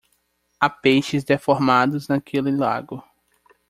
Há 0.59 0.67
peixes 0.67 1.23
deformados 1.23 2.07
naquele 2.07 2.49
lago. 2.49 3.03